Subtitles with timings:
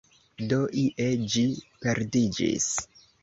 [0.51, 1.45] Do ie ĝi
[1.85, 2.73] perdiĝis.